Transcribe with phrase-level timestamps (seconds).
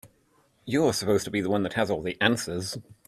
[0.65, 2.75] You're supposed to be the one that has all the answers.